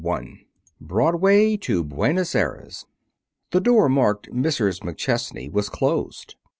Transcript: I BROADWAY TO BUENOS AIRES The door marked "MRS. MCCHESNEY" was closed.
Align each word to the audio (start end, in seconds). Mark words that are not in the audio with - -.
I 0.03 0.47
BROADWAY 0.81 1.57
TO 1.57 1.83
BUENOS 1.83 2.33
AIRES 2.33 2.87
The 3.51 3.61
door 3.61 3.87
marked 3.87 4.31
"MRS. 4.31 4.81
MCCHESNEY" 4.81 5.51
was 5.51 5.69
closed. 5.69 6.33